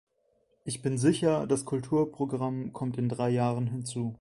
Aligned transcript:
Ich 0.65 0.81
bin 0.81 0.97
sicher, 0.97 1.45
das 1.45 1.63
Kulturprogramm 1.65 2.73
kommt 2.73 2.97
in 2.97 3.07
drei 3.07 3.29
Jahren 3.29 3.67
hinzu. 3.67 4.09